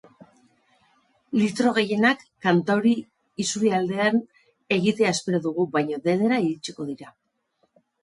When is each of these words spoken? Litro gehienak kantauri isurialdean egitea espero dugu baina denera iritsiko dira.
Litro 1.39 1.73
gehienak 1.79 2.23
kantauri 2.47 2.95
isurialdean 3.45 4.19
egitea 4.81 5.15
espero 5.19 5.45
dugu 5.49 5.71
baina 5.79 6.05
denera 6.11 6.45
iritsiko 6.51 6.93
dira. 6.93 7.17